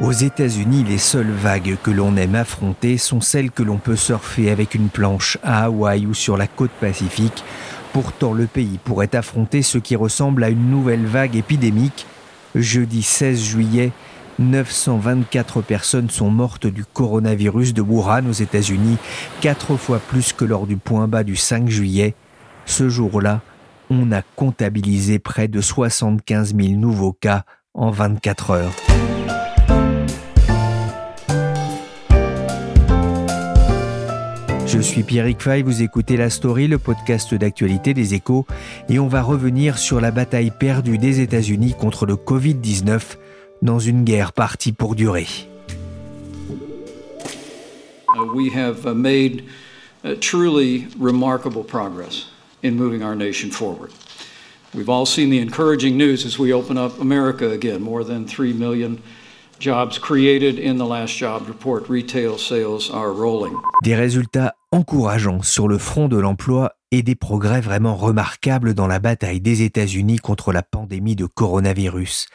[0.00, 4.48] Aux États-Unis, les seules vagues que l'on aime affronter sont celles que l'on peut surfer
[4.48, 7.42] avec une planche à Hawaï ou sur la côte pacifique.
[7.92, 12.06] Pourtant, le pays pourrait affronter ce qui ressemble à une nouvelle vague épidémique.
[12.54, 13.90] Jeudi 16 juillet,
[14.38, 18.98] 924 personnes sont mortes du coronavirus de Wuhan aux États-Unis,
[19.40, 22.14] quatre fois plus que lors du point bas du 5 juillet.
[22.66, 23.40] Ce jour-là,
[23.90, 27.42] on a comptabilisé près de 75 000 nouveaux cas
[27.74, 28.72] en 24 heures.
[34.68, 38.46] Je suis Pierrick Fay, vous écoutez La Story, le podcast d'actualité des échos,
[38.90, 43.16] et on va revenir sur la bataille perdue des États-Unis contre le Covid-19
[43.62, 45.26] dans une guerre partie pour durer.
[48.14, 49.42] Uh, we have uh, made
[50.04, 52.26] uh, truly remarkable progress
[52.62, 53.90] in moving our nation forward.
[54.74, 57.80] We've all seen the encouraging news as we open up America again.
[57.80, 58.98] More than 3 million
[59.60, 61.88] jobs created in the last job report.
[61.88, 63.54] Retail sales are rolling.
[63.82, 68.98] Des résultats encourageants sur le front de l'emploi et des progrès vraiment remarquables dans la
[68.98, 72.26] bataille des États-Unis contre la pandémie de coronavirus.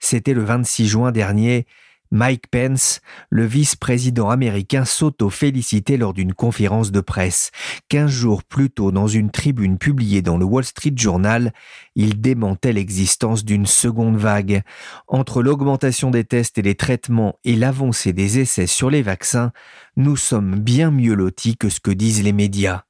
[0.00, 1.66] C'était le 26 juin dernier
[2.12, 7.50] Mike Pence, le vice-président américain, s'auto-félicitait lors d'une conférence de presse.
[7.88, 11.54] Quinze jours plus tôt, dans une tribune publiée dans le Wall Street Journal,
[11.94, 14.62] il démentait l'existence d'une seconde vague.
[15.08, 19.50] Entre l'augmentation des tests et des traitements et l'avancée des essais sur les vaccins,
[19.96, 22.84] nous sommes bien mieux lotis que ce que disent les médias.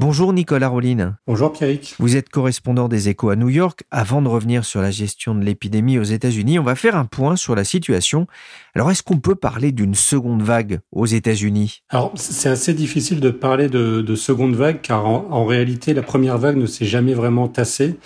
[0.00, 1.16] Bonjour Nicolas Rolline.
[1.26, 1.96] Bonjour Pierrick.
[1.98, 3.82] Vous êtes correspondant des échos à New York.
[3.90, 7.34] Avant de revenir sur la gestion de l'épidémie aux États-Unis, on va faire un point
[7.34, 8.28] sur la situation.
[8.76, 11.82] Alors est-ce qu'on peut parler d'une seconde vague aux États-Unis?
[11.88, 16.58] Alors c'est assez difficile de parler de, seconde vague car en, réalité la première vague
[16.58, 17.96] ne s'est jamais vraiment tassée.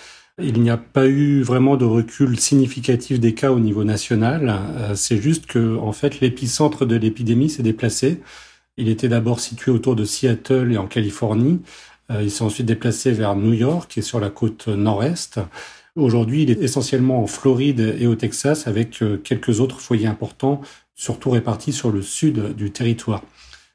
[0.41, 4.51] Il n'y a pas eu vraiment de recul significatif des cas au niveau national.
[4.79, 8.19] Euh, c'est juste que en fait l'épicentre de l'épidémie s'est déplacé.
[8.77, 11.61] Il était d'abord situé autour de Seattle et en Californie.
[12.09, 15.39] Euh, il s'est ensuite déplacé vers New York et sur la côte nord-est.
[15.95, 20.61] Aujourd'hui, il est essentiellement en Floride et au Texas avec euh, quelques autres foyers importants,
[20.95, 23.21] surtout répartis sur le sud du territoire.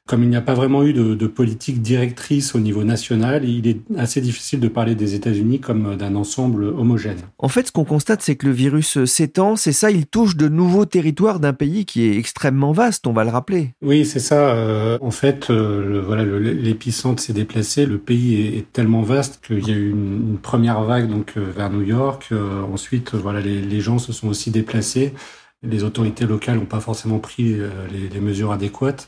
[0.09, 3.77] Comme il n'y a pas vraiment eu de, politique directrice au niveau national, il est
[3.95, 7.19] assez difficile de parler des États-Unis comme d'un ensemble homogène.
[7.37, 10.47] En fait, ce qu'on constate, c'est que le virus s'étend, c'est ça, il touche de
[10.47, 13.75] nouveaux territoires d'un pays qui est extrêmement vaste, on va le rappeler.
[13.83, 14.49] Oui, c'est ça.
[14.55, 17.85] Euh, en fait, euh, voilà, l'épicentre s'est déplacé.
[17.85, 21.69] Le pays est, tellement vaste qu'il y a eu une, première vague donc euh, vers
[21.69, 22.33] New York.
[22.73, 25.13] ensuite, voilà, les, gens se sont aussi déplacés.
[25.61, 27.57] Les autorités locales n'ont pas forcément pris
[27.91, 29.07] les mesures adéquates.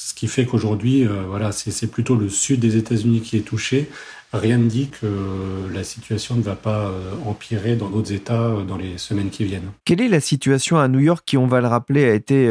[0.00, 3.90] Ce qui fait qu'aujourd'hui, euh, voilà, c'est plutôt le sud des États-Unis qui est touché.
[4.32, 5.06] Rien ne dit que
[5.74, 9.42] la situation ne va pas euh, empirer dans d'autres États euh, dans les semaines qui
[9.42, 9.72] viennent.
[9.84, 12.48] Quelle est la situation à New York qui, on va le rappeler, a été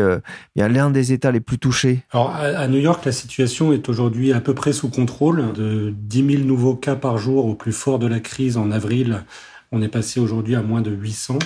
[0.58, 2.03] l'un des États les plus touchés?
[2.12, 5.53] Alors, à, New York, la situation est aujourd'hui à peu près sous contrôle.
[5.53, 9.24] De 10 000 nouveaux cas par jour au plus fort de la crise en avril,
[9.72, 11.40] on est passé aujourd'hui à moins de 800.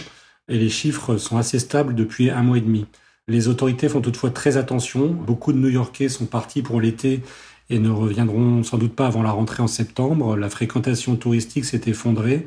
[0.49, 2.87] Et les chiffres sont assez stables depuis un mois et demi.
[3.31, 5.07] Les autorités font toutefois très attention.
[5.07, 7.21] Beaucoup de New-Yorkais sont partis pour l'été
[7.69, 10.35] et ne reviendront sans doute pas avant la rentrée en septembre.
[10.35, 12.45] La fréquentation touristique s'est effondrée.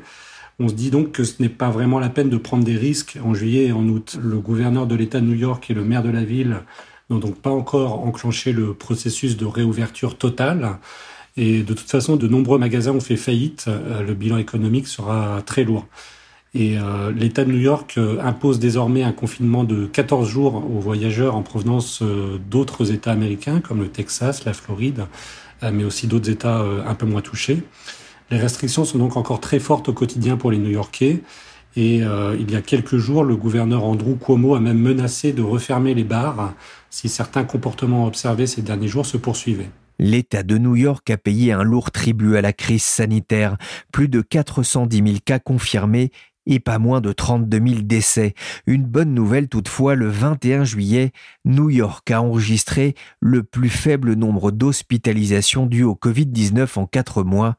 [0.59, 3.17] On se dit donc que ce n'est pas vraiment la peine de prendre des risques
[3.23, 4.19] en juillet et en août.
[4.21, 6.57] Le gouverneur de l'État de New York et le maire de la ville
[7.09, 10.77] n'ont donc pas encore enclenché le processus de réouverture totale.
[11.35, 13.65] Et de toute façon, de nombreux magasins ont fait faillite.
[13.69, 15.87] Euh, le bilan économique sera très lourd.
[16.55, 20.79] Et euh, l'État de New York euh, impose désormais un confinement de 14 jours aux
[20.79, 25.05] voyageurs en provenance euh, d'autres États américains comme le Texas, la Floride,
[25.61, 27.63] mais aussi d'autres États un peu moins touchés.
[28.29, 31.21] Les restrictions sont donc encore très fortes au quotidien pour les New-Yorkais.
[31.75, 35.95] Et il y a quelques jours, le gouverneur Andrew Cuomo a même menacé de refermer
[35.95, 36.53] les bars
[36.91, 39.69] si certains comportements observés ces derniers jours se poursuivaient.
[39.97, 43.57] L'État de New York a payé un lourd tribut à la crise sanitaire.
[43.91, 46.11] Plus de 410 000 cas confirmés
[46.45, 48.33] et pas moins de 32 000 décès.
[48.67, 51.11] Une bonne nouvelle toutefois, le 21 juillet,
[51.43, 57.55] New York a enregistré le plus faible nombre d'hospitalisations dues au Covid-19 en quatre mois,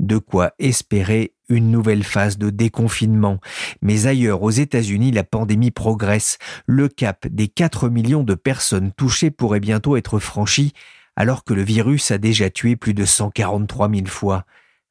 [0.00, 3.40] de quoi espérer une nouvelle phase de déconfinement.
[3.82, 6.38] Mais ailleurs, aux États-Unis, la pandémie progresse.
[6.66, 10.72] Le cap des 4 millions de personnes touchées pourrait bientôt être franchi,
[11.16, 14.44] alors que le virus a déjà tué plus de 143 000 fois.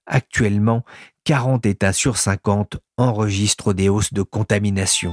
[0.07, 0.83] Actuellement,
[1.27, 5.12] 40 États sur 50 enregistrent des hausses de contamination.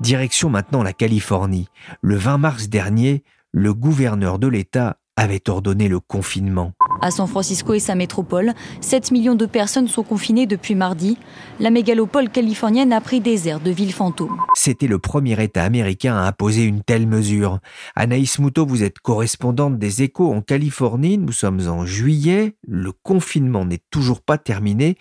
[0.00, 1.68] Direction maintenant la Californie.
[2.02, 6.72] Le 20 mars dernier, le gouverneur de l'État avait ordonné le confinement.
[7.02, 11.18] À San Francisco et sa métropole, 7 millions de personnes sont confinées depuis mardi.
[11.60, 14.36] La mégalopole californienne a pris des airs de ville fantôme.
[14.54, 17.58] C'était le premier État américain à imposer une telle mesure.
[17.94, 21.18] Anaïs Moutot, vous êtes correspondante des échos en Californie.
[21.18, 22.56] Nous sommes en juillet.
[22.66, 24.96] Le confinement n'est toujours pas terminé.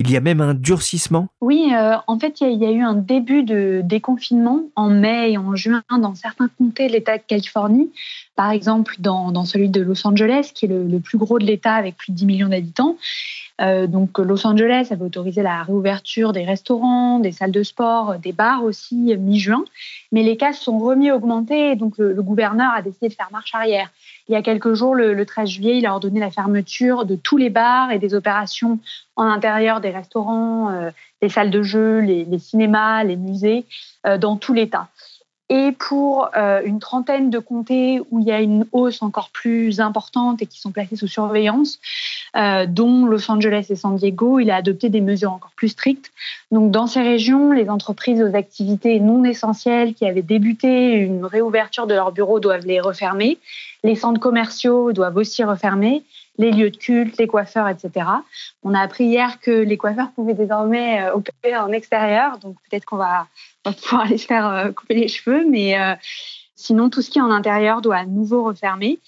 [0.00, 1.26] Il y a même un durcissement?
[1.40, 5.38] Oui, euh, en fait, il y, a eu un début de déconfinement en mai et
[5.38, 7.90] en juin dans certains comtés de l'État de Californie.
[8.36, 11.96] Par exemple, dans, celui de Los Angeles, qui est le plus gros de l'État avec
[11.96, 12.96] plus de 10 millions d'habitants.
[13.60, 18.32] Euh, donc Los Angeles avait autorisé la réouverture des restaurants, des salles de sport, des
[18.32, 19.64] bars aussi mi-juin,
[20.12, 23.30] mais les cas sont remis à augmenter et donc le, gouverneur a décidé de faire
[23.32, 23.90] marche arrière.
[24.28, 27.36] Il y a quelques jours, le, 13 juillet, il a ordonné la fermeture de tous
[27.36, 28.78] les bars et des opérations
[29.16, 30.90] en intérieur des restaurants, euh,
[31.20, 33.64] des salles de jeux, les, cinémas, les musées,
[34.06, 34.88] euh, dans tout l'État
[35.50, 39.80] et pour euh, une trentaine de comtés où il y a une hausse encore plus
[39.80, 41.78] importante et qui sont placés sous surveillance,
[42.36, 46.10] euh, dont Los Angeles et San Diego, il a adopté des mesures encore plus strictes.
[46.50, 51.86] Donc dans ces régions, les entreprises aux activités non essentielles qui avaient débuté une réouverture
[51.86, 53.38] de leurs bureaux doivent les refermer.
[53.84, 56.02] Les centres commerciaux doivent aussi refermer
[56.38, 58.06] les lieux de culte, les coiffeurs, etc.
[58.62, 62.84] On a appris hier que les coiffeurs pouvaient désormais euh, opérer en extérieur, donc peut-être
[62.84, 63.26] qu'on va,
[63.64, 65.94] pouvoir aller se faire euh, couper les cheveux, mais euh,
[66.54, 68.98] sinon tout ce qui est en intérieur doit à nouveau refermer.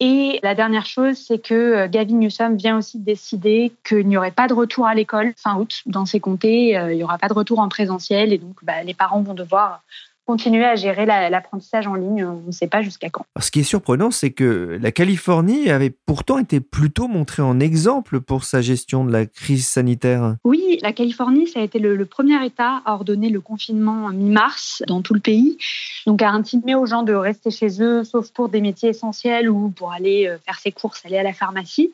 [0.00, 4.48] Et la dernière chose, c'est que Gavin Newsom vient aussi décider qu'il n'y aurait pas
[4.48, 6.70] de retour à l'école fin août dans ces comtés.
[6.90, 9.82] Il n'y aura pas de retour en présentiel et donc bah, les parents vont devoir
[10.26, 12.24] continuer à gérer l'apprentissage en ligne.
[12.24, 13.24] On ne sait pas jusqu'à quand.
[13.40, 18.20] ce qui est surprenant, c'est que la Californie avait pourtant été plutôt montrée en exemple
[18.20, 20.36] pour sa gestion de la crise sanitaire.
[20.44, 25.02] Oui, la Californie, ça a été le, premier État à ordonner le confinement mi-mars dans
[25.02, 25.58] tout le pays.
[26.06, 29.70] Donc à intimer aux gens de rester chez eux, sauf pour des métiers essentiels ou
[29.70, 31.92] pour aller euh, faire ses courses, aller à la pharmacie.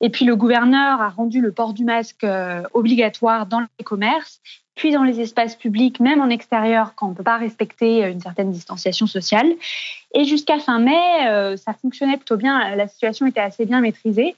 [0.00, 4.40] Et puis le gouverneur a rendu le port du masque euh, obligatoire dans les commerces
[4.78, 8.12] puis dans les espaces publics, même en extérieur, quand on ne peut pas respecter euh,
[8.12, 9.52] une certaine distanciation sociale.
[10.14, 12.76] Et jusqu'à fin mai, euh, ça fonctionnait plutôt bien.
[12.76, 14.36] La situation était assez bien maîtrisée.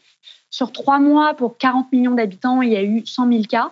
[0.48, 3.70] Sur trois mois, pour 40 millions d'habitants, il y a eu 100 000 cas.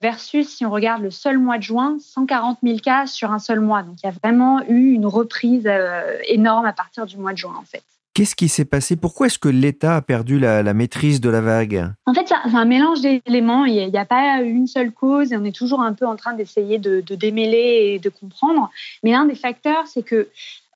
[0.00, 3.58] Versus, si on regarde le seul mois de juin, 140 000 cas sur un seul
[3.58, 3.82] mois.
[3.82, 7.38] Donc, il y a vraiment eu une reprise euh, énorme à partir du mois de
[7.38, 7.82] juin, en fait.
[8.18, 8.96] Qu'est-ce qui s'est passé?
[8.96, 11.92] Pourquoi est-ce que l'État a perdu la, maîtrise de la vague?
[12.04, 13.64] En fait, c'est un mélange d'éléments.
[13.64, 16.32] Il n'y a, pas une seule cause et on est toujours un peu en train
[16.32, 18.72] d'essayer de, démêler et de comprendre.
[19.04, 20.26] Mais l'un des facteurs, c'est que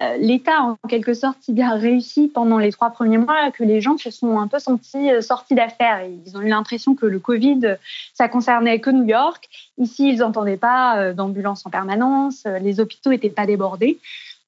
[0.03, 3.81] euh, l'État, en quelque sorte, si bien réussi pendant les trois premiers mois que les
[3.81, 6.07] gens se sont un peu sentis euh, sortis d'affaires.
[6.25, 7.77] Ils ont eu l'impression que le Covid,
[8.15, 9.49] ça concernait que New York.
[9.79, 13.99] Ici, ils n'entendaient pas euh, d'ambulance en permanence, les hôpitaux n'étaient pas débordés.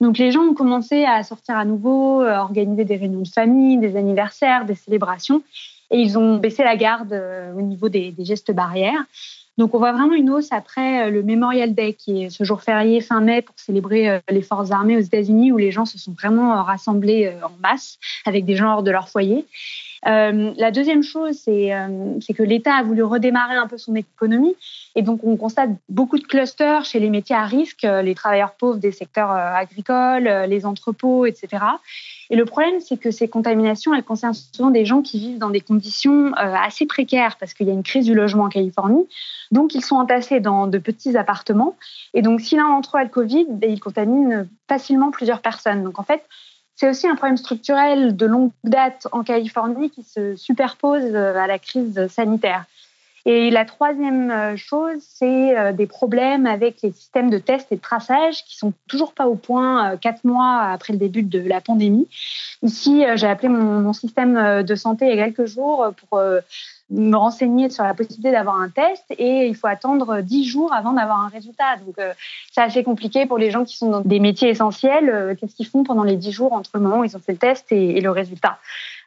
[0.01, 3.79] Donc les gens ont commencé à sortir à nouveau, à organiser des réunions de famille,
[3.79, 5.43] des anniversaires, des célébrations,
[5.91, 9.05] et ils ont baissé la garde euh, au niveau des, gestes barrières.
[9.57, 12.63] Donc on voit vraiment une hausse après euh, le Memorial Day, qui est ce jour
[12.63, 15.99] férié fin mai pour célébrer euh, les forces armées aux États-Unis, où les gens se
[15.99, 19.47] sont vraiment rassemblés en masse avec des gens hors de leur foyer.
[20.07, 24.55] Euh, la deuxième chose, euh, c'est que l'État a voulu redémarrer un peu son économie.
[24.95, 28.53] Et donc, on constate beaucoup de clusters chez les métiers à risque, euh, les travailleurs
[28.53, 31.65] pauvres des secteurs agricoles, les entrepôts, etc.
[32.31, 35.51] Et le problème, c'est que ces contaminations, elles concernent souvent des gens qui vivent dans
[35.51, 39.07] des conditions assez précaires parce qu'il y a une crise du logement en Californie.
[39.51, 41.77] Donc, ils sont entassés dans de petits appartements.
[42.15, 45.85] Et donc, si l'un d'entre eux a le Covid, ben, il contamine facilement plusieurs personnes.
[45.85, 46.23] Donc, en fait,
[46.77, 51.47] c'est aussi un problème structurel de longue date en Californie qui se superpose euh, à
[51.47, 52.65] la crise sanitaire.
[53.27, 57.77] Et la troisième euh, chose, c'est euh, des problèmes avec les systèmes de tests et
[57.77, 61.61] de traçage qui sont toujours pas au point quatre mois après le début de la
[61.61, 62.09] pandémie.
[62.63, 66.21] Ici, j'ai appelé mon, système de santé il y a quelques jours pour
[66.91, 70.93] me renseigner sur la possibilité d'avoir un test et il faut attendre 10 jours avant
[70.93, 71.77] d'avoir un résultat.
[71.85, 72.13] Donc, euh,
[72.53, 75.09] c'est assez compliqué pour les gens qui sont dans des métiers essentiels.
[75.09, 77.33] Euh, qu'est-ce qu'ils font pendant les 10 jours entre le moment où ils ont fait
[77.33, 78.59] le test et, le résultat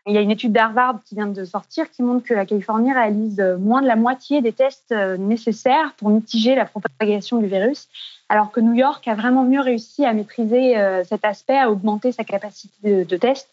[0.07, 2.93] il y a une étude d'Harvard qui vient de sortir qui montre que la Californie
[2.93, 7.87] réalise moins de la moitié des tests euh, nécessaires pour mitiger la propagation du virus,
[8.29, 12.23] alors que New York a vraiment mieux réussi à maîtriser cet aspect, à augmenter sa
[12.23, 13.49] capacité de, de test.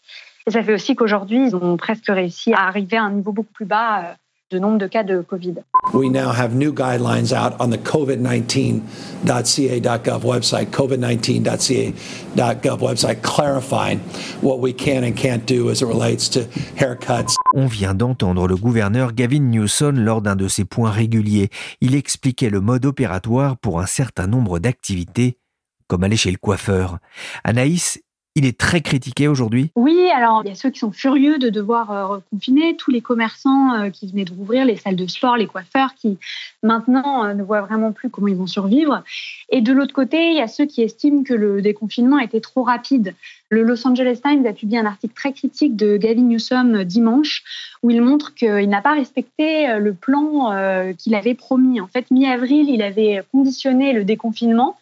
[0.47, 3.53] Et ça fait aussi qu'aujourd'hui, ils ont presque réussi à arriver à un niveau beaucoup
[3.53, 4.15] plus bas
[4.51, 5.63] de nombre de cas de Covid.
[5.93, 14.01] We now have new guidelines out on the covid19.ca.gov website, covid19.ca.gov website, clarifying
[14.41, 16.41] what we can and can't do as it relates to
[16.75, 17.35] haircuts.
[17.55, 21.49] On vient d'entendre le gouverneur Gavin Newsom lors d'un de ses points réguliers.
[21.81, 25.39] Il expliquait le mode opératoire pour un certain nombre d'activités,
[25.87, 26.99] comme aller chez le coiffeur.
[27.43, 27.99] Anaïs
[28.37, 31.49] il est très critiqué aujourd'hui Oui, alors il y a ceux qui sont furieux de
[31.49, 35.37] devoir euh, reconfiner, tous les commerçants euh, qui venaient de rouvrir, les salles de sport,
[35.37, 36.17] les coiffeurs qui
[36.61, 39.03] maintenant euh, ne voient vraiment plus comment ils vont survivre.
[39.49, 42.63] Et de l'autre côté, il y a ceux qui estiment que le déconfinement était trop
[42.63, 43.15] rapide.
[43.49, 47.41] Le Los Angeles Times a publié un article très critique de Gavin Newsom dimanche
[47.83, 51.79] où il montre qu'il n'a pas respecté le plan qu'il avait promis.
[51.79, 54.75] En fait, mi-avril, il avait conditionné le déconfinement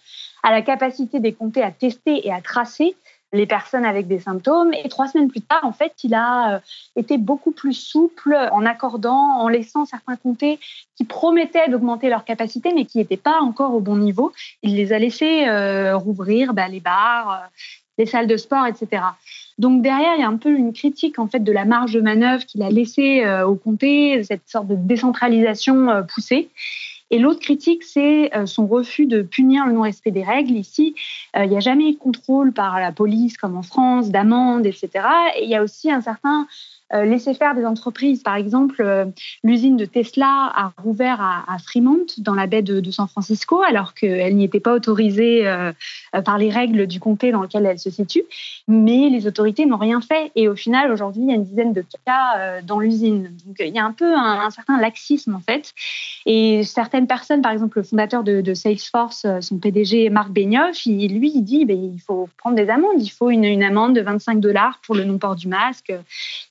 [0.44, 2.96] à la capacité des comtés à tester et à tracer
[3.34, 4.74] les personnes avec des symptômes.
[4.74, 6.60] Et trois semaines plus tard, en fait, il a euh,
[6.96, 10.60] été beaucoup plus souple en accordant, en laissant certains comtés
[10.96, 14.32] qui promettaient d'augmenter leur capacité, mais qui n'étaient pas encore au bon niveau.
[14.62, 17.48] Il les a laissés euh, rouvrir bah, les bars, euh,
[17.98, 19.04] les salles de sport, etc.
[19.58, 22.02] Donc derrière, il y a un peu une critique en fait de la marge de
[22.02, 26.50] manœuvre qu'il a laissée au comté, cette sorte de décentralisation poussée.
[27.14, 30.54] Et l'autre critique, c'est euh, son refus de punir le non-respect des règles.
[30.54, 30.96] Ici,
[31.36, 34.90] euh, il n'y a jamais contrôle par la police comme en France, d'amende, etc.
[35.38, 36.48] Et il y a aussi un certain
[36.94, 38.22] euh, laisser faire des entreprises.
[38.22, 39.06] Par exemple, euh,
[39.44, 44.36] l'usine de Tesla a rouvert à, Fremont, dans la baie de, San Francisco, alors qu'elle
[44.36, 45.72] n'y était pas autorisée euh,
[46.24, 48.24] par les règles du comté dans lequel elle se situe.
[48.68, 50.32] Mais les autorités n'ont rien fait.
[50.36, 53.32] Et au final, aujourd'hui, il y a une dizaine de cas dans l'usine.
[53.46, 55.74] Donc, il y a un peu un, certain laxisme, en fait.
[56.26, 61.44] Et certaines personnes, par exemple, le fondateur de, Salesforce, son PDG, Marc Benioff, lui, il
[61.44, 63.02] dit ben, il faut prendre des amendes.
[63.02, 65.94] Il faut une, amende de 25 dollars pour le non-port du masque.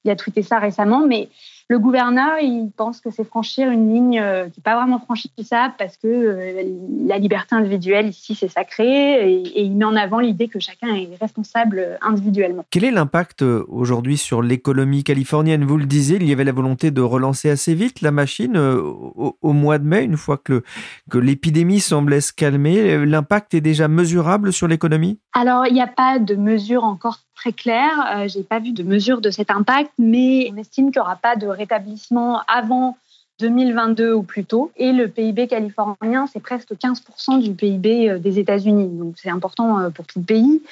[0.04, 1.28] Il y a tweeté ça récemment, mais
[1.68, 5.74] le gouverneur, il pense que c'est franchir une ligne euh, qui n'est pas vraiment franchissable
[5.78, 6.62] parce que euh,
[7.06, 11.16] la liberté individuelle ici, c'est sacré et, il met en avant l'idée que chacun est
[11.20, 12.64] responsable individuellement.
[12.70, 15.64] Quel est l'impact euh, aujourd'hui sur l'économie californienne?
[15.64, 19.38] Vous le disiez, il y avait la volonté de relancer assez vite la machine au,
[19.40, 20.62] au mois de mai, une fois que,
[21.10, 23.06] que l'épidémie semblait se calmer.
[23.06, 25.20] L'impact est déjà mesurable sur l'économie?
[25.32, 27.92] Alors, il n'y a pas de mesure encore très claire.
[28.14, 31.16] Euh, j'ai pas vu de mesure de cet impact, mais on estime qu'il n'y aura
[31.16, 32.96] pas de rétablissement avant
[33.40, 34.70] 2022 ou plus tôt.
[34.76, 38.88] Et le PIB californien, c'est presque 15% du PIB euh, des États-Unis.
[38.96, 40.62] Donc c'est important euh, pour tout le pays.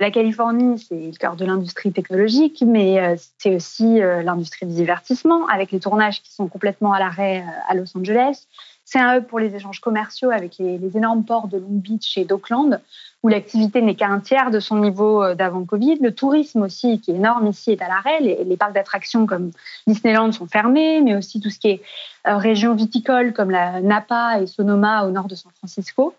[0.00, 5.72] La Californie, c'est le cœur de l'industrie technologique, mais c'est aussi l'industrie du divertissement, avec
[5.72, 8.46] les tournages qui sont complètement à l'arrêt à Los Angeles.
[8.84, 12.24] C'est un hub pour les échanges commerciaux avec les, énormes ports de Long Beach et
[12.24, 12.80] d'Oakland
[13.22, 15.98] où l'activité n'est qu'à un tiers de son niveau euh, d'avant Covid.
[16.00, 18.20] Le tourisme aussi, qui est énorme ici, est à l'arrêt.
[18.20, 19.50] Les, parcs d'attractions comme
[19.86, 21.82] Disneyland sont fermés, mais aussi tout ce qui est
[22.26, 26.14] euh, région viticole comme la Napa et Sonoma au nord de San Francisco.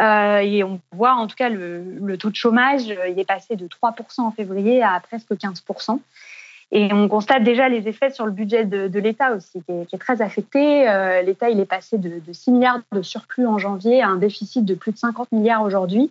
[0.00, 3.68] Euh, et on voit en tout cas le, taux de chômage, il est passé de
[3.68, 6.00] 3% en février à presque 15%.
[6.72, 10.22] Et on constate déjà les effets sur le budget de, l'État aussi, qui est, très
[10.22, 10.88] affecté.
[10.88, 14.16] Euh, L'État, il est passé de, de 6 milliards de surplus en janvier à un
[14.16, 16.10] déficit de plus de 50 milliards aujourd'hui.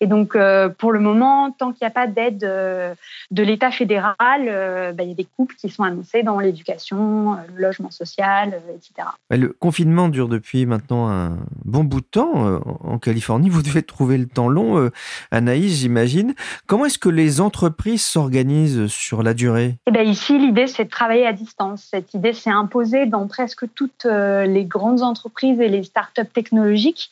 [0.00, 2.92] Et donc, euh, pour le moment, tant qu'il n'y a pas d'aide euh,
[3.30, 7.62] de l'État fédéral, bah, il y a des coupes qui sont annoncées dans l'éducation, le
[7.62, 9.08] logement social, etc.
[9.30, 13.48] Le confinement dure depuis maintenant un bon bout de temps en Californie.
[13.48, 14.90] Vous devez trouver le temps long,
[15.30, 16.34] Anaïs, j'imagine.
[16.66, 19.76] Comment est-ce que les entreprises s'organisent sur la durée?
[19.86, 21.86] Eh bien, Ici, l'idée, c'est de travailler à distance.
[21.90, 27.10] Cette idée s'est imposée dans presque toutes les grandes entreprises et les startups technologiques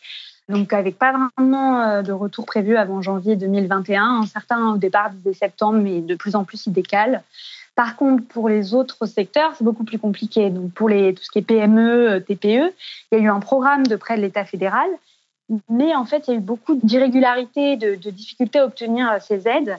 [0.51, 4.27] donc avec pas vraiment euh, de retour prévu avant janvier 2021.
[4.27, 7.23] Certains au départ disaient septembre, mais de plus en plus ils décalent.
[7.77, 10.51] Par contre, pour les autres secteurs, c'est beaucoup plus compliqué.
[10.51, 12.73] Donc pour les, tout ce qui est PME, TPE, il
[13.13, 14.89] y a eu un programme de prêt de l'État fédéral
[15.69, 19.49] mais en fait, il y a eu beaucoup d'irrégularités, de, difficultés à obtenir euh, ces
[19.49, 19.77] aides,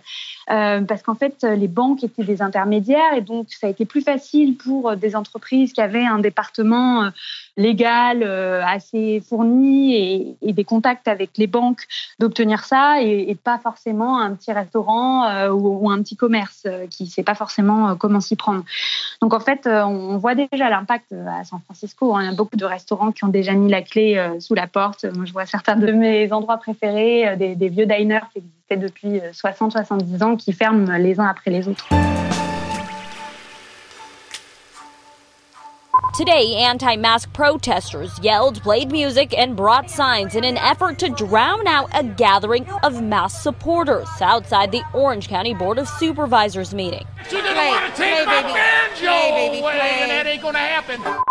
[0.49, 4.01] euh, parce qu'en fait, les banques étaient des intermédiaires, et donc ça a été plus
[4.01, 7.11] facile pour des entreprises qui avaient un département
[7.57, 11.87] légal euh, assez fourni et, des contacts avec les banques
[12.19, 16.87] d'obtenir ça et, pas forcément un petit restaurant euh, ou, ou, un petit commerce euh,
[16.87, 18.63] qui ne sait pas forcément comment s'y prendre.
[19.21, 22.15] Donc en fait, on voit déjà l'impact à San Francisco.
[22.15, 22.23] Hein.
[22.23, 25.05] Il y a beaucoup de restaurants qui ont déjà mis la clé sous la porte.
[25.15, 29.19] Moi, je vois certains de mes endroits préférés, des, des vieux diners qui existaient depuis
[29.31, 31.87] 60-70 ans, qui ferment les uns après les autres.
[36.13, 41.65] Today, anti mask protesters yelled, played music, and brought signs in an effort to drown
[41.67, 47.05] out a gathering of mask supporters outside the Orange County Board of Supervisors meeting.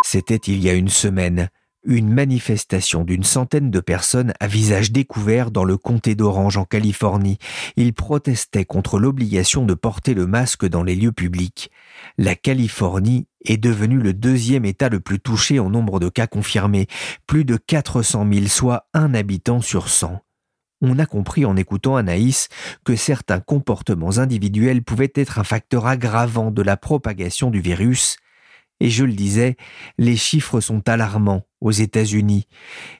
[0.02, 1.50] C'était il y a une semaine
[1.84, 7.38] une manifestation d'une centaine de personnes à visage découvert dans le comté d'Orange en Californie.
[7.76, 11.70] Ils protestaient contre l'obligation de porter le masque dans les lieux publics.
[12.18, 16.86] La Californie est devenue le deuxième État le plus touché en nombre de cas confirmés,
[17.26, 20.20] plus de 400 000, soit un habitant sur 100.
[20.82, 22.48] On a compris en écoutant Anaïs
[22.84, 28.16] que certains comportements individuels pouvaient être un facteur aggravant de la propagation du virus,
[28.80, 29.56] et je le disais,
[29.98, 32.46] les chiffres sont alarmants aux États-Unis.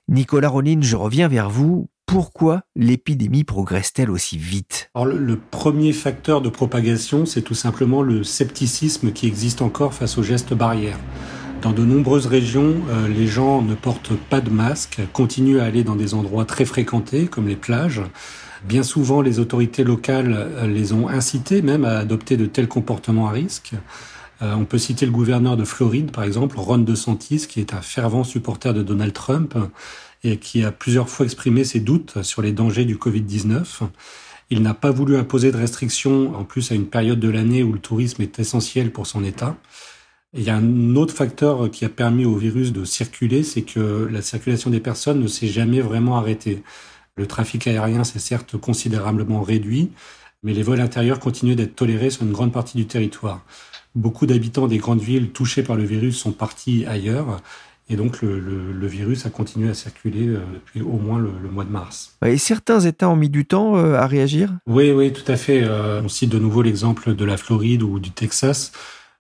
[0.09, 1.89] Nicolas Ronin, je reviens vers vous.
[2.07, 4.91] Pourquoi l'épidémie progresse-t-elle aussi vite?
[4.97, 10.23] Le, premier facteur de propagation, c'est tout simplement le scepticisme qui existe encore face aux
[10.23, 10.99] gestes barrières.
[11.63, 15.85] Dans de nombreuses régions, euh, les gens ne portent pas de masque, continuent à aller
[15.85, 18.03] dans des endroits très fréquentés, comme les plages.
[18.65, 23.29] Bien souvent, les autorités locales euh, les ont incités même à adopter de tels comportements
[23.29, 23.75] à risque.
[24.43, 27.83] Euh, on peut citer le gouverneur de Floride, par exemple, Ron DeSantis, qui est un
[27.83, 29.57] fervent supporter de Donald Trump
[30.25, 33.65] et qui a plusieurs fois exprimé ses doutes sur les dangers du Covid-19.
[34.51, 37.73] Il n'a pas voulu imposer de restrictions, en plus à une période de l'année où
[37.73, 39.57] le tourisme est essentiel pour son État.
[40.35, 44.09] il y a un autre facteur qui a permis au virus de circuler, c'est que
[44.11, 46.63] la circulation des personnes ne s'est jamais vraiment arrêtée.
[47.17, 49.91] Le trafic aérien s'est certes considérablement réduit,
[50.43, 53.45] mais les vols intérieurs continuent d'être tolérés sur une grande partie du territoire.
[53.95, 57.41] Beaucoup d'habitants des grandes villes touchées par le virus sont partis ailleurs.
[57.91, 61.71] Et donc le, virus a continué à circuler euh, depuis au moins le, mois de
[61.71, 62.17] mars.
[62.25, 64.57] Et certains États ont mis du temps euh, à réagir?
[64.69, 65.65] Oui, oui, tout à fait.
[65.65, 68.71] Euh, on cite de nouveau l'exemple de la Floride ou du Texas,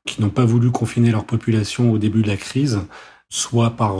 [0.06, 2.78] qui n'ont pas voulu confiner leur population au début de la crise,
[3.28, 3.96] soit par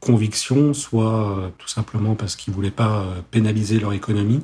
[0.00, 4.40] conviction, soit tout simplement parce qu'ils voulaient pas pénaliser leur économie.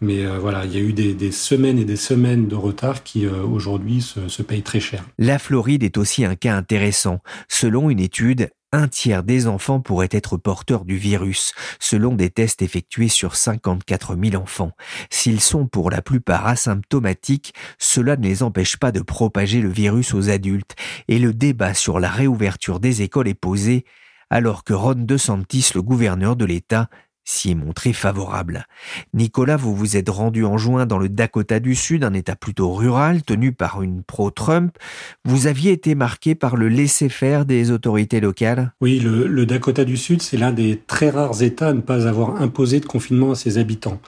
[0.00, 3.26] Mais euh, voilà, il y a eu des, semaines et des semaines de retard qui
[3.26, 5.04] euh, aujourd'hui se, se payent très cher.
[5.18, 7.20] La Floride est aussi un cas intéressant.
[7.48, 12.62] Selon une étude, un tiers des enfants pourraient être porteurs du virus, selon des tests
[12.62, 14.72] effectués sur 54 000 enfants.
[15.10, 20.14] S'ils sont pour la plupart asymptomatiques, cela ne les empêche pas de propager le virus
[20.14, 20.76] aux adultes,
[21.08, 23.84] et le débat sur la réouverture des écoles est posé,
[24.30, 26.88] alors que Ron DeSantis, le gouverneur de l'État,
[27.30, 28.66] s'y est montré favorable.
[29.14, 32.72] Nicolas, vous vous êtes rendu en juin dans le Dakota du Sud, un État plutôt
[32.72, 34.76] rural tenu par une pro-Trump.
[35.24, 38.72] Vous aviez été marqué par le laisser-faire des autorités locales?
[38.80, 42.42] Oui, le, Dakota du Sud, c'est l'un des très rares États à ne pas avoir
[42.42, 44.00] imposé de confinement à ses habitants.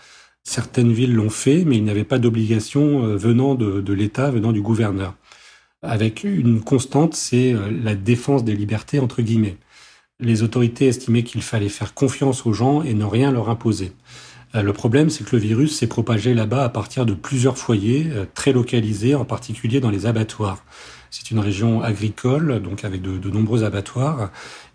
[0.44, 4.50] Certaines villes l'ont fait, mais il n'y avait pas d'obligation euh, venant de, l'État, venant
[4.50, 5.14] du gouverneur.
[5.82, 9.56] Avec une constante, c'est euh, la défense des libertés, entre guillemets
[10.22, 13.92] les autorités estimaient qu'il fallait faire confiance aux gens et ne rien leur imposer.
[14.54, 18.08] Euh, le problème, c'est que le virus s'est propagé là-bas à partir de plusieurs foyers
[18.10, 20.64] euh, très localisés, en particulier dans les abattoirs.
[21.10, 24.30] C'est une région agricole, donc avec de, nombreux abattoirs,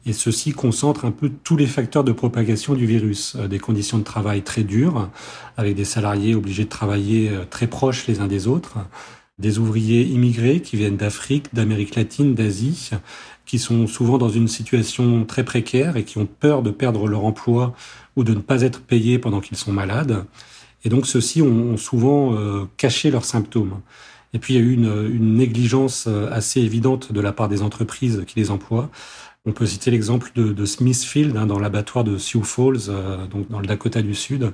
[0.05, 3.35] et ceci concentre un peu tous les facteurs de propagation du virus.
[3.35, 5.09] Euh, des conditions de travail très dures,
[5.57, 8.77] avec des salariés obligés de travailler très proches les uns des autres,
[9.39, 12.91] des ouvriers immigrés qui viennent d'Afrique, d'Amérique latine, d'Asie,
[13.47, 17.23] qui sont souvent dans une situation très précaire et qui ont peur de perdre leur
[17.23, 17.73] emploi
[18.15, 20.25] ou de ne pas être payés pendant qu'ils sont malades.
[20.83, 23.79] Et donc ceux-ci ont, souvent euh, caché leurs symptômes.
[24.33, 27.61] Et puis il y a eu une, négligence euh, assez évidente de la part des
[27.61, 28.89] entreprises qui les emploient.
[29.45, 33.61] On peut citer l'exemple de, Smithfield hein, dans l'abattoir de Sioux Falls, euh, donc dans
[33.61, 34.51] le Dakota du Sud.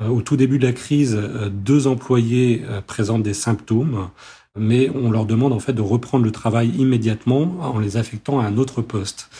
[0.00, 1.16] au tout début de la crise,
[1.52, 4.08] deux employés présentent des symptômes
[4.58, 8.44] mais on leur demande en fait de reprendre le travail immédiatement en les affectant à
[8.44, 9.30] un autre poste.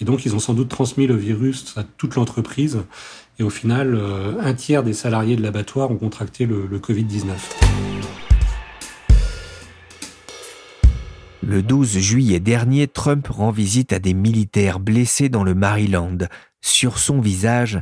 [0.00, 2.80] Et donc ils ont sans doute transmis le virus à toute l'entreprise.
[3.38, 7.24] Et au final, euh, un tiers des salariés de l'abattoir ont contracté le, le Covid-19.
[11.42, 16.18] Le 12 juillet dernier, Trump rend visite à des militaires blessés dans le Maryland.
[16.60, 17.80] Sur son visage,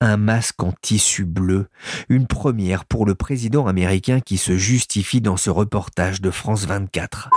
[0.00, 1.68] un masque en tissu bleu,
[2.08, 7.30] une première pour le président américain qui se justifie dans ce reportage de France 24.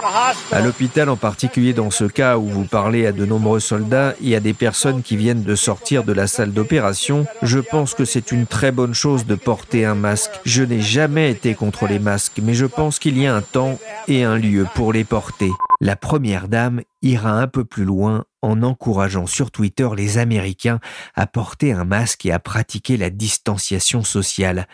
[0.52, 4.36] À l'hôpital en particulier dans ce cas où vous parlez à de nombreux soldats et
[4.36, 8.32] à des personnes qui viennent de sortir de la salle d'opération, je pense que c'est
[8.32, 10.40] une très bonne chose de porter un masque.
[10.46, 13.80] Je n'ai jamais été contre les masques, mais je pense qu'il y a un temps
[14.08, 15.50] et un lieu pour les porter.
[15.82, 20.80] La première dame ira un peu plus loin en encourageant sur Twitter les Américains
[21.16, 24.68] à porter un masque et à pratiquer la distanciation sociale.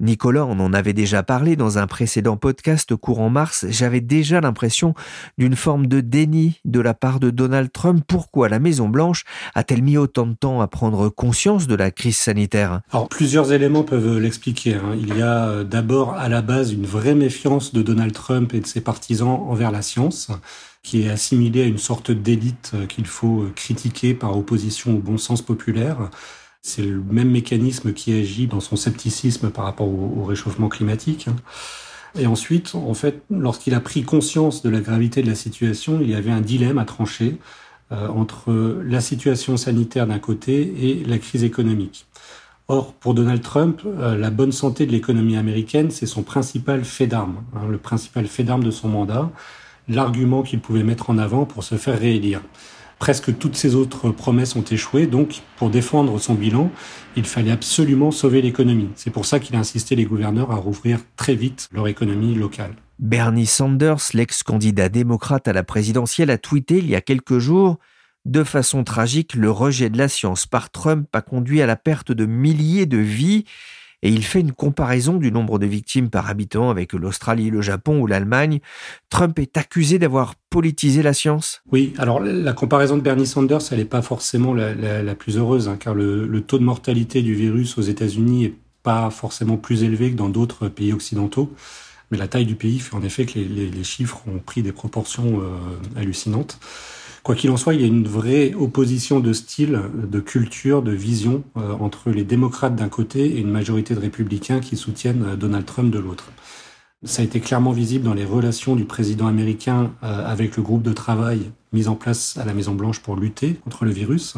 [0.00, 4.94] Nicolas, on en avait déjà parlé dans un précédent podcast courant mars, j'avais déjà l'impression
[5.38, 8.04] d'une forme de déni de la part de Donald Trump.
[8.06, 9.24] Pourquoi la Maison-Blanche
[9.56, 12.82] a-t-elle mis autant de temps à prendre conscience de la crise sanitaire?
[12.92, 14.76] Alors, plusieurs éléments peuvent l'expliquer.
[14.76, 14.96] Hein.
[14.96, 18.60] Il y a euh, d'abord à la base une vraie méfiance de Donald Trump et
[18.60, 20.30] de ses partisans envers la science
[20.88, 24.98] qui est assimilée à une sorte d'élite euh, qu'il faut euh, critiquer par opposition au
[25.00, 26.08] bon sens populaire.
[26.62, 31.26] C'est le même mécanisme qui agit dans son scepticisme par rapport au, réchauffement climatique.
[32.18, 36.08] Et ensuite, en fait, lorsqu'il a pris conscience de la gravité de la situation, il
[36.08, 37.36] y avait un dilemme à trancher
[37.92, 42.06] euh, entre la situation sanitaire d'un côté et la crise économique.
[42.68, 47.42] Or, pour Donald Trump, la bonne santé de l'économie américaine, c'est son principal fait d'armes,
[47.56, 49.30] hein, le principal fait d'armes de son mandat,
[49.88, 52.40] l'argument qu'il pouvait mettre en avant pour se faire réélire.
[52.98, 56.70] Presque toutes ses autres promesses ont échoué, donc pour défendre son bilan,
[57.16, 58.88] il fallait absolument sauver l'économie.
[58.96, 62.74] C'est pour ça qu'il a insisté les gouverneurs à rouvrir très vite leur économie locale.
[62.98, 67.78] Bernie Sanders, l'ex-candidat démocrate à la présidentielle, a tweeté il y a quelques jours
[68.24, 72.12] de façon tragique, le rejet de la science par Trump a conduit à la perte
[72.12, 73.44] de milliers de vies
[74.02, 78.00] et il fait une comparaison du nombre de victimes par habitant avec l'Australie, le Japon
[78.00, 78.60] ou l'Allemagne.
[79.10, 81.62] Trump est accusé d'avoir politisé la science?
[81.70, 85.76] Oui, alors la comparaison de Bernie Sanders, elle n'est pas forcément la, plus heureuse, hein,
[85.78, 90.16] car le, taux de mortalité du virus aux États-Unis est pas forcément plus élevé que
[90.16, 91.52] dans d'autres pays occidentaux.
[92.10, 95.40] Mais la taille du pays fait en effet que les, chiffres ont pris des proportions
[95.40, 96.58] euh, hallucinantes.
[97.22, 100.92] Quoi qu'il en soit, il y a une vraie opposition de style, de culture, de
[100.92, 105.36] vision euh, entre les démocrates d'un côté et une majorité de républicains qui soutiennent euh,
[105.36, 106.30] Donald Trump de l'autre.
[107.04, 110.82] Ça a été clairement visible dans les relations du président américain euh, avec le groupe
[110.82, 114.34] de travail mis en place à la Maison Blanche pour lutter contre le virus.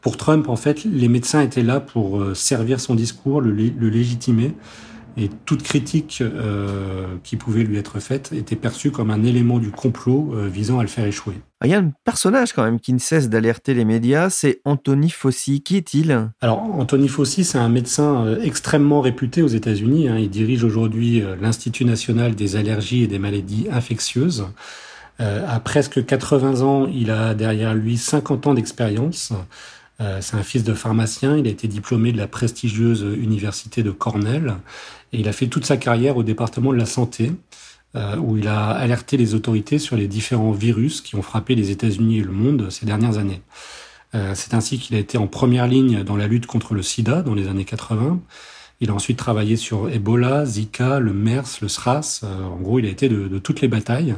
[0.00, 3.50] Pour Trump, en fait, les médecins étaient là pour servir son discours, le
[3.88, 4.54] légitimer,
[5.16, 9.70] et toute critique euh, qui pouvait lui être faite était perçue comme un élément du
[9.70, 11.34] complot euh, visant à le faire échouer.
[11.64, 15.10] Il y a un personnage quand même qui ne cesse d'alerter les médias, c'est Anthony
[15.10, 15.60] Fauci.
[15.62, 16.30] Qui est-il?
[16.40, 20.08] Alors Anthony Fauci, c'est un médecin euh, extrêmement réputé aux États-Unis.
[20.08, 20.18] Hein.
[20.18, 24.46] Il dirige aujourd'hui l'Institut national des allergies et des maladies infectieuses.
[25.18, 29.32] à presque 80 ans, il a derrière lui 50 ans d'expérience.
[30.20, 34.54] c'est un fils de pharmacien, il a été diplômé de la prestigieuse université de Cornell
[35.12, 37.32] il a fait toute sa carrière au département de la santé,
[37.96, 41.70] euh, où il a alerté les autorités sur les différents virus qui ont frappé les
[41.70, 43.40] États-Unis et le monde ces dernières années.
[44.14, 47.22] Euh, c'est ainsi qu'il a été en première ligne dans la lutte contre le sida
[47.22, 48.20] dans les années 80.
[48.80, 52.20] Il a ensuite travaillé sur Ebola, Zika, le MERS, le SRAS.
[52.24, 54.14] Euh, en gros, il a été de toutes les batailles.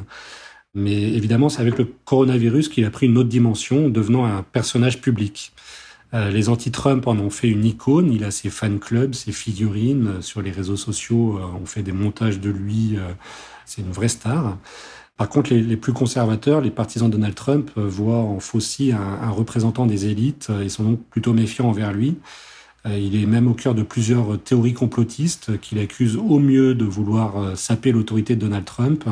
[0.75, 5.01] Mais évidemment, c'est avec le coronavirus qu'il a pris une autre dimension, devenant un personnage
[5.01, 5.53] public.
[6.13, 8.13] Euh, les anti-Trump en ont fait une icône.
[8.13, 11.39] Il a ses fan clubs, ses figurines euh, sur les réseaux sociaux.
[11.39, 12.99] Euh, on fait des montages de lui.
[13.65, 14.59] c'est une vraie star.
[15.17, 19.85] Par contre, les, plus conservateurs, les partisans de Donald Trump, voient en Fauci un, représentant
[19.85, 22.17] des élites et sont donc plutôt méfiants envers lui.
[22.87, 27.55] il est même au cœur de plusieurs théories complotistes qu'il accuse au mieux de vouloir
[27.55, 29.05] saper l'autorité de Donald Trump,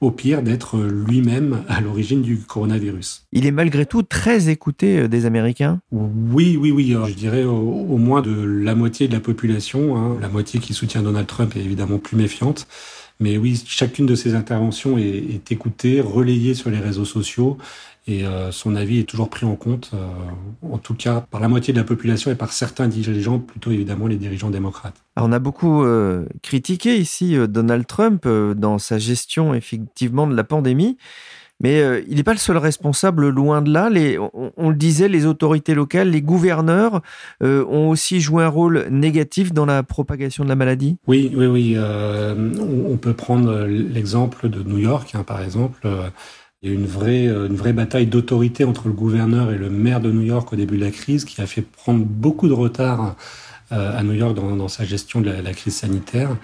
[0.00, 3.26] au pire d'être lui-même à l'origine du coronavirus.
[3.32, 6.96] Il est malgré tout très écouté euh, des Américains Oui, oui, oui.
[7.08, 9.96] je dirais au, moins de la moitié de la population.
[9.96, 10.16] Hein.
[10.20, 12.66] La moitié qui soutient Donald Trump est évidemment plus méfiante.
[13.22, 17.58] Mais oui, chacune de ses interventions est, est écoutée, relayée sur les réseaux sociaux
[18.06, 20.06] et euh, son avis est toujours pris en compte, euh,
[20.62, 24.06] en tout cas par la moitié de la population et par certains dirigeants, plutôt évidemment
[24.06, 24.96] les dirigeants démocrates.
[25.16, 30.96] on a beaucoup euh, critiqué ici Donald Trump dans sa gestion effectivement de la pandémie.
[31.62, 33.90] Mais il n'est pas le seul responsable, loin de là.
[33.90, 37.02] Les, on, le disait, les autorités locales, les gouverneurs
[37.42, 40.96] ont aussi joué un rôle négatif dans la propagation de la maladie.
[41.06, 41.76] Oui, oui, oui.
[41.78, 45.86] on, peut prendre l'exemple de New York, hein, par exemple.
[46.62, 49.56] Il y a eu une vraie, euh, une vraie bataille d'autorité entre le gouverneur et
[49.56, 52.48] le maire de New York au début de la crise qui a fait prendre beaucoup
[52.48, 53.16] de retard
[53.72, 56.36] euh, à New York dans, sa gestion de la, crise sanitaire.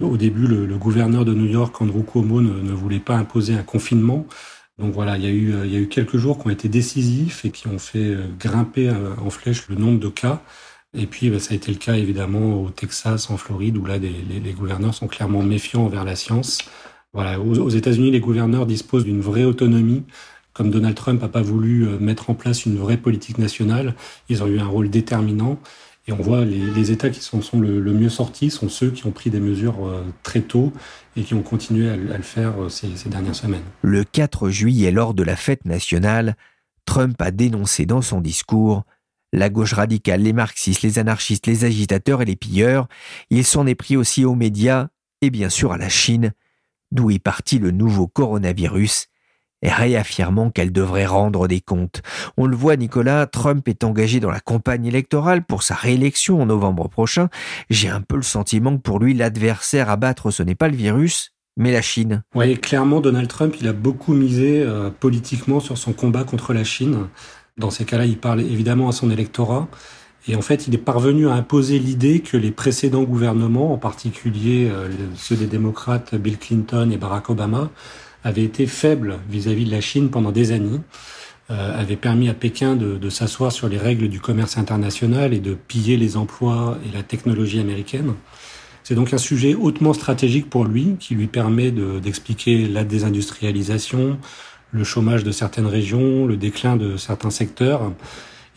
[0.00, 4.26] Au début, le, gouverneur de New York, Andrew Cuomo, ne, voulait pas imposer un confinement.
[4.78, 6.68] Donc voilà, il y, a eu, il y a eu quelques jours qui ont été
[6.68, 8.92] décisifs et qui ont fait euh, grimper
[9.24, 10.40] en flèche le nombre de cas.
[10.96, 13.98] Et puis, bah, ça a été le cas évidemment au Texas, en Floride, où là,
[13.98, 16.58] les gouverneurs sont clairement méfiants envers la science.
[17.14, 20.02] Voilà, aux, États-Unis, les gouverneurs disposent d'une vraie autonomie.
[20.52, 23.94] Comme Donald Trump n'a pas voulu euh, mettre en place une vraie politique nationale,
[24.28, 25.58] ils ont eu un rôle déterminant.
[26.06, 29.10] Et on voit les, les États qui sont, le, mieux sortis sont ceux qui ont
[29.10, 30.72] pris des mesures euh, très tôt
[31.16, 33.62] et qui ont continué à, le faire euh, ces dernières semaines.
[33.82, 36.36] Le 4 juillet, lors de la fête nationale,
[36.84, 38.84] Trump a dénoncé dans son discours
[39.32, 42.86] La gauche radicale, les marxistes, les anarchistes, les agitateurs et les pilleurs,
[43.30, 44.88] il s'en est pris aussi aux médias
[45.22, 46.32] et bien sûr à la Chine,
[46.94, 49.08] d'où est parti le nouveau coronavirus
[49.68, 52.02] réaffirmant qu'elle devrait rendre des comptes.
[52.36, 56.46] On le voit, Nicolas, Trump est engagé dans la campagne électorale pour sa réélection en
[56.46, 57.28] novembre prochain.
[57.70, 60.76] J'ai un peu le sentiment que pour lui, l'adversaire à battre, ce n'est pas le
[60.76, 62.22] virus, mais la Chine.
[62.34, 66.64] Oui, clairement, Donald Trump, il a beaucoup misé euh, politiquement sur son combat contre la
[66.64, 67.08] Chine.
[67.56, 69.68] Dans ces cas-là, il parle évidemment à son électorat.
[70.26, 74.68] Et en fait, il est parvenu à imposer l'idée que les précédents gouvernements, en particulier
[74.70, 77.70] euh, ceux des démocrates Bill Clinton et Barack Obama,
[78.22, 80.80] avait été faible vis-à-vis de la Chine pendant des années,
[81.50, 85.40] euh, avait permis à Pékin de, de s'asseoir sur les règles du commerce international et
[85.40, 88.14] de piller les emplois et la technologie américaine.
[88.82, 94.18] C'est donc un sujet hautement stratégique pour lui, qui lui permet d'expliquer la désindustrialisation,
[94.72, 97.92] le chômage de certaines régions, le déclin de certains secteurs.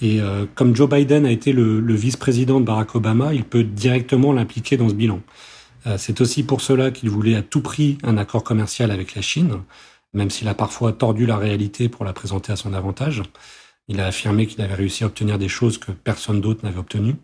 [0.01, 4.31] Et euh, comme Joe Biden a été le, vice-président de Barack Obama, il peut directement
[4.31, 5.21] l'impliquer dans ce bilan.
[5.87, 9.21] Euh, c'est aussi pour cela qu'il voulait à tout prix un accord commercial avec la
[9.21, 9.61] Chine,
[10.13, 13.23] même s'il a parfois tordu la réalité pour la présenter à son avantage.
[13.87, 17.15] Il a affirmé qu'il avait réussi à obtenir des choses que personne d'autre n'avait obtenues.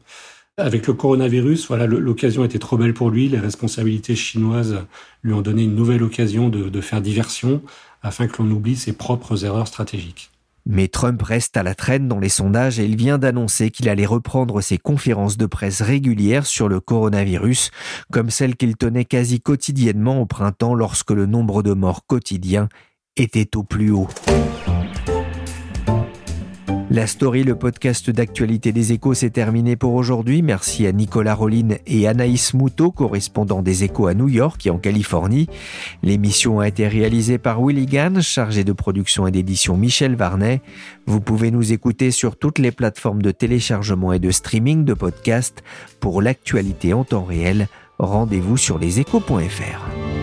[0.57, 3.27] Avec le coronavirus, voilà, l'occasion était trop belle pour lui.
[3.27, 4.85] Les responsabilités chinoises
[5.23, 7.63] lui ont donné une nouvelle occasion de faire diversion
[8.03, 10.32] afin que l'on oublie ses propres erreurs stratégiques.
[10.65, 14.05] Mais Trump reste à la traîne dans les sondages et il vient d'annoncer qu'il allait
[14.05, 17.71] reprendre ses conférences de presse régulières sur le coronavirus,
[18.11, 22.69] comme celles qu'il tenait quasi quotidiennement au printemps lorsque le nombre de morts quotidiens
[23.17, 24.07] était au plus haut.
[26.93, 30.43] La story, le podcast d'actualité des échos, s'est terminé pour aujourd'hui.
[30.43, 34.77] Merci à Nicolas Rollin et Anaïs Moutot, correspondants des échos à New York et en
[34.77, 35.49] Californie.
[36.03, 40.61] L'émission a été réalisée par Willy Gann, chargé de production et d'édition Michel Varnet.
[41.07, 45.63] Vous pouvez nous écouter sur toutes les plateformes de téléchargement et de streaming de podcasts.
[45.99, 50.22] Pour l'actualité en temps réel, rendez-vous sur leséchos.fr.